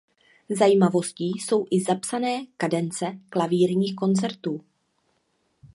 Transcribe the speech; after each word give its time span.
Zajímavostí 0.49 1.29
jsou 1.31 1.65
i 1.71 1.83
zapsané 1.83 2.45
kadence 2.57 3.19
klavírních 3.29 3.95
koncertů. 3.95 4.61